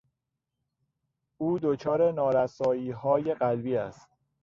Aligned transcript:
او 1.37 1.59
دچار 1.59 2.11
نارساییهای 2.11 3.33
قلبی 3.33 3.77
است. 3.77 4.09